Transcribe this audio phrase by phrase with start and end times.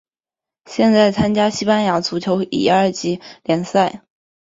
[0.65, 4.01] 现在参加西班牙足球乙二级联赛。